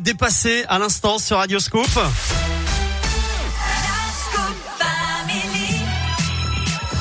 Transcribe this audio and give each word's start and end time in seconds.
Dépassé 0.00 0.64
à 0.68 0.78
l'instant 0.78 1.18
sur 1.18 1.36
Radio 1.36 1.58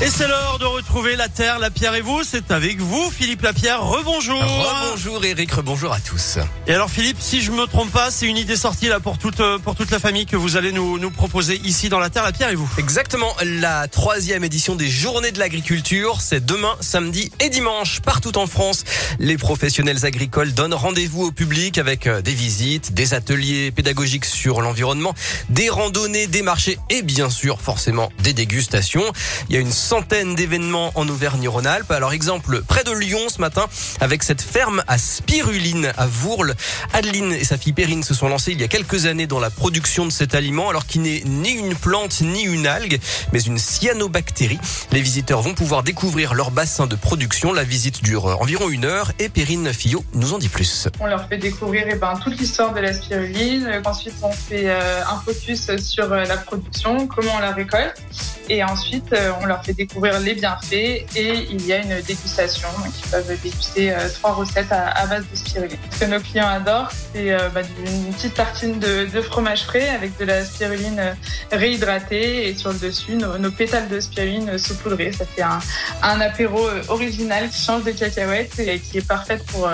Et 0.04 0.10
c'est 0.10 0.28
l'heure 0.28 0.60
de 0.60 0.66
retrouver 0.66 1.16
la 1.16 1.30
Terre, 1.30 1.60
la 1.60 1.72
Pierre 1.72 1.96
et 1.96 2.02
vous. 2.02 2.24
C'est 2.26 2.52
avec 2.52 2.78
vous, 2.82 3.10
Philippe 3.10 3.42
Lapierre. 3.42 3.82
Rebonjour. 3.82 4.38
Rebonjour 4.38 5.24
Eric, 5.24 5.50
rebonjour 5.54 5.94
à 5.94 6.00
tous. 6.02 6.40
Et 6.68 6.74
alors 6.74 6.90
Philippe, 6.90 7.16
si 7.22 7.42
je 7.42 7.52
me 7.52 7.66
trompe 7.68 7.90
pas, 7.90 8.12
c'est 8.12 8.28
une 8.28 8.36
idée 8.36 8.58
sortie 8.58 8.90
là 8.90 9.00
pour 9.00 9.18
toute 9.18 9.40
euh, 9.40 9.60
pour 9.60 9.76
toute 9.76 9.92
la 9.92 10.00
famille 10.00 10.26
que 10.26 10.36
vous 10.36 10.58
allez 10.58 10.74
nous 10.74 11.00
nous 11.00 11.10
proposer 11.10 11.56
ici 11.64 11.88
dans 11.88 12.00
la 12.00 12.10
Terre, 12.10 12.24
la 12.24 12.34
Pierre 12.34 12.50
et 12.50 12.56
vous. 12.56 12.70
Exactement, 12.78 13.34
la 13.46 13.88
troisième 13.88 14.44
édition 14.44 14.76
des 14.76 14.90
Journées 14.90 15.32
de 15.32 15.40
l'agriculture, 15.40 16.20
c'est 16.20 16.46
demain, 16.46 16.76
samedi 16.82 17.32
et 17.40 17.48
dimanche 17.48 18.02
partout 18.02 18.38
en 18.38 18.46
France. 18.46 18.84
Les 19.20 19.38
professionnels 19.38 20.06
agricoles 20.06 20.54
donnent 20.54 20.74
rendez-vous 20.74 21.28
au 21.28 21.32
public 21.32 21.78
avec 21.78 22.08
euh, 22.08 22.22
des 22.22 22.34
visites, 22.34 22.94
des 22.94 23.14
ateliers 23.14 23.72
pédagogiques 23.72 24.26
sur 24.26 24.60
l'environnement, 24.60 25.16
des 25.48 25.70
randonnées, 25.70 26.28
des 26.28 26.42
marchés 26.42 26.78
et 26.90 27.04
bien 27.04 27.30
sûr 27.30 27.62
forcément 27.62 28.12
des 28.22 28.34
dégustations. 28.34 29.06
Il 29.48 29.56
y 29.56 29.58
a 29.58 29.62
une 29.62 29.72
centaine 29.94 30.34
d'événements 30.34 30.92
en 30.96 31.08
Auvergne-Rhône-Alpes. 31.08 31.92
Alors 31.92 32.14
exemple, 32.14 32.64
près 32.64 32.84
de 32.84 32.92
Lyon 32.92 33.20
ce 33.28 33.40
matin, 33.40 33.68
avec 34.02 34.24
cette 34.24 34.42
ferme 34.42 34.84
à 34.88 34.98
spiruline 34.98 35.94
à 36.00 36.08
Vourles. 36.08 36.56
Adeline 36.94 37.32
et 37.32 37.44
sa 37.44 37.60
fille 37.60 37.74
Perrine 37.74 38.02
se 38.02 38.16
sont 38.16 38.28
lancées 38.28 38.54
il 38.54 38.60
y 38.60 38.64
a 38.64 38.68
quelques 38.68 39.06
années 39.06 39.28
dans 39.28 39.40
la 39.40 39.52
production 39.52 40.08
de 40.08 40.12
cet 40.12 40.34
aliment, 40.34 40.68
alors 40.68 40.88
qu'il 40.88 41.04
n'est 41.04 41.22
ni 41.28 41.52
une 41.52 41.76
plante 41.76 42.22
ni 42.22 42.42
une 42.42 42.66
algue, 42.66 43.00
mais 43.34 43.42
une 43.44 43.60
cyanobactérie. 43.60 44.58
Les 44.92 45.02
visiteurs 45.02 45.44
vont 45.44 45.54
pouvoir 45.54 45.84
découvrir 45.84 46.34
leur 46.34 46.50
bassin 46.50 46.88
de 46.88 46.96
production. 46.96 47.54
La 47.54 47.64
visite 47.64 48.04
dure 48.04 48.42
environ 48.42 48.70
une 48.70 48.86
heure 48.86 49.12
et 49.20 49.30
Perrine 49.30 49.72
Fillot 49.72 50.04
nous 50.16 50.34
en 50.34 50.40
dit 50.40 50.50
plus. 50.50 50.88
On 51.02 51.06
leur 51.06 51.28
fait 51.28 51.38
découvrir 51.38 51.86
eh 51.88 51.94
ben, 51.94 52.16
toute 52.16 52.40
l'histoire 52.40 52.74
de 52.74 52.80
la 52.80 52.94
spiruline. 52.94 53.80
Ensuite, 53.86 54.16
on 54.24 54.32
fait 54.32 54.72
euh, 54.72 55.04
un 55.08 55.20
focus 55.20 55.70
sur 55.78 56.12
euh, 56.12 56.26
la 56.26 56.38
production, 56.38 57.06
comment 57.06 57.34
on 57.36 57.42
la 57.42 57.52
récolte. 57.52 58.02
Et 58.50 58.64
ensuite, 58.64 59.14
euh, 59.14 59.32
on 59.42 59.46
leur 59.46 59.64
fait 59.64 59.74
découvrir 59.74 60.20
les 60.20 60.34
bienfaits 60.36 60.74
et 60.74 61.48
il 61.50 61.66
y 61.66 61.74
a 61.74 61.78
une 61.78 62.02
dégustation. 62.02 62.68
Donc, 62.78 62.94
ils 62.98 63.10
peuvent 63.10 63.40
déguster 63.42 63.92
euh, 63.94 64.10
trois 64.14 64.34
recettes 64.34 64.72
à, 64.72 65.06
base 65.06 65.26
de 65.32 65.36
spiruline. 65.36 65.78
Ce 65.92 66.00
que 66.00 66.06
nos 66.06 66.20
clients 66.20 66.48
adorent, 66.48 66.92
c'est 66.92 67.32
euh, 67.32 67.50
bah, 67.50 67.62
une 67.86 68.14
petite 68.14 68.34
tartine 68.34 68.80
de, 68.80 69.08
fromage 69.22 69.64
frais 69.64 69.90
avec 69.90 70.18
de 70.18 70.26
la 70.26 70.44
spiruline 70.44 71.16
réhydratée 71.52 72.50
et 72.50 72.56
sur 72.56 72.74
le 72.74 72.80
dessus, 72.80 73.16
nos, 73.16 73.52
pétales 73.52 73.88
de 73.88 74.00
spiruline 74.00 74.58
saupoudrés. 74.58 75.14
Ça 75.14 75.26
fait 75.26 75.44
un, 75.44 76.22
apéro 76.22 76.68
original 76.90 77.50
qui 77.50 77.62
change 77.62 77.84
de 77.84 77.92
cacahuètes 77.92 78.60
et 78.60 78.80
qui 78.80 78.98
est 78.98 79.08
parfaite 79.08 79.44
pour, 79.46 79.70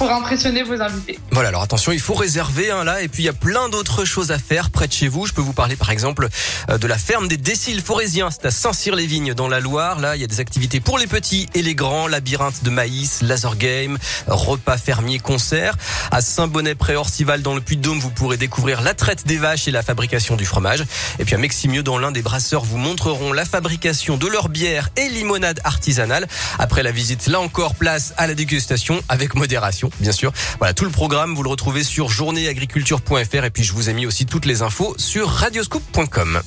pour 0.00 0.10
impressionner 0.10 0.62
vos 0.62 0.80
invités. 0.80 1.18
Voilà, 1.30 1.50
alors 1.50 1.60
attention, 1.60 1.92
il 1.92 2.00
faut 2.00 2.14
réserver 2.14 2.70
hein, 2.70 2.84
là. 2.84 3.02
Et 3.02 3.08
puis, 3.08 3.22
il 3.22 3.26
y 3.26 3.28
a 3.28 3.34
plein 3.34 3.68
d'autres 3.68 4.06
choses 4.06 4.30
à 4.30 4.38
faire 4.38 4.70
près 4.70 4.88
de 4.88 4.92
chez 4.94 5.08
vous. 5.08 5.26
Je 5.26 5.34
peux 5.34 5.42
vous 5.42 5.52
parler, 5.52 5.76
par 5.76 5.90
exemple, 5.90 6.26
de 6.70 6.86
la 6.86 6.96
ferme 6.96 7.28
des 7.28 7.36
déciles 7.36 7.82
forésien, 7.82 8.30
c'est 8.30 8.46
à 8.46 8.50
Saint-Cyr-les-Vignes 8.50 9.34
dans 9.34 9.46
la 9.46 9.60
Loire. 9.60 10.00
Là, 10.00 10.16
il 10.16 10.22
y 10.22 10.24
a 10.24 10.26
des 10.26 10.40
activités 10.40 10.80
pour 10.80 10.96
les 10.96 11.06
petits 11.06 11.50
et 11.54 11.60
les 11.60 11.74
grands, 11.74 12.08
labyrinthe 12.08 12.64
de 12.64 12.70
maïs, 12.70 13.20
laser 13.20 13.56
game, 13.56 13.98
repas 14.26 14.78
fermier, 14.78 15.18
concert. 15.18 15.76
À 16.10 16.22
Saint-Bonnet-pré-Orcival 16.22 17.42
dans 17.42 17.54
le 17.54 17.60
Puy-de-Dôme, 17.60 17.98
vous 17.98 18.10
pourrez 18.10 18.38
découvrir 18.38 18.80
la 18.80 18.94
traite 18.94 19.26
des 19.26 19.36
vaches 19.36 19.68
et 19.68 19.70
la 19.70 19.82
fabrication 19.82 20.34
du 20.34 20.46
fromage. 20.46 20.82
Et 21.18 21.26
puis 21.26 21.34
à 21.34 21.38
Meximieux, 21.38 21.82
dans 21.82 21.98
l'un 21.98 22.10
des 22.10 22.22
brasseurs, 22.22 22.64
vous 22.64 22.78
montreront 22.78 23.34
la 23.34 23.44
fabrication 23.44 24.16
de 24.16 24.28
leur 24.28 24.48
bière 24.48 24.88
et 24.96 25.10
limonade 25.10 25.60
artisanale. 25.64 26.26
Après 26.58 26.82
la 26.82 26.90
visite, 26.90 27.26
là 27.26 27.38
encore, 27.38 27.74
place 27.74 28.14
à 28.16 28.26
la 28.26 28.32
dégustation 28.32 29.02
avec 29.10 29.34
modération, 29.34 29.89
bien 30.00 30.12
sûr. 30.12 30.32
Voilà, 30.58 30.74
tout 30.74 30.84
le 30.84 30.90
programme, 30.90 31.34
vous 31.34 31.42
le 31.42 31.50
retrouvez 31.50 31.82
sur 31.82 32.08
journéeagriculture.fr 32.08 33.44
et 33.44 33.50
puis 33.50 33.64
je 33.64 33.72
vous 33.72 33.88
ai 33.88 33.92
mis 33.92 34.06
aussi 34.06 34.26
toutes 34.26 34.46
les 34.46 34.62
infos 34.62 34.94
sur 34.98 35.28
radioscoop.com. 35.28 36.40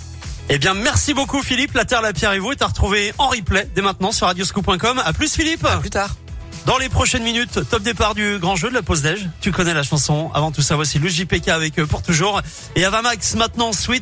Eh 0.49 0.57
bien, 0.57 0.73
merci 0.73 1.13
beaucoup 1.13 1.41
Philippe. 1.41 1.73
La 1.73 1.85
Terre, 1.85 2.01
la 2.01 2.13
Pierre 2.13 2.33
et 2.33 2.39
vous 2.39 2.51
est 2.51 2.61
à 2.61 2.67
retrouver 2.67 3.13
en 3.17 3.29
replay 3.29 3.67
dès 3.75 3.81
maintenant 3.81 4.11
sur 4.11 4.27
radioscoop.com. 4.27 5.01
À 5.03 5.13
plus 5.13 5.33
Philippe. 5.33 5.65
À 5.65 5.77
plus 5.77 5.89
tard. 5.89 6.15
Dans 6.65 6.77
les 6.77 6.87
prochaines 6.87 7.23
minutes, 7.23 7.59
top 7.69 7.83
départ 7.83 8.15
du 8.15 8.37
grand 8.39 8.55
jeu 8.55 8.69
de 8.69 8.73
la 8.73 8.81
pause 8.81 9.01
déj. 9.01 9.27
Tu 9.41 9.51
connais 9.51 9.73
la 9.73 9.83
chanson. 9.83 10.31
Avant 10.33 10.51
tout 10.51 10.61
ça, 10.61 10.75
voici 10.75 10.97
le 10.97 11.09
JPK 11.09 11.49
avec 11.49 11.77
eux 11.77 11.85
pour 11.85 12.01
toujours. 12.01 12.41
Et 12.77 12.85
Avamax 12.85 13.35
maintenant, 13.35 13.73
Sweet 13.73 14.01